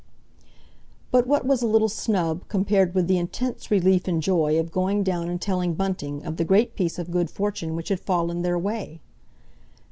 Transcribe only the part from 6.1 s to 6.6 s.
of the